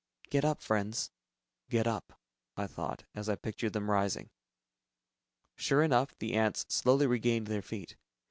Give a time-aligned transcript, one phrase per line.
[0.31, 1.11] "Get up, friends...
[1.69, 2.19] get up,"
[2.57, 4.31] I thought, as I pictured them rising.
[5.55, 6.17] Sure enough...
[6.17, 7.97] the ants slowly regained their feet.